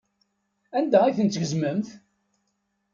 [0.77, 1.89] Anda ay tent-tgezmemt?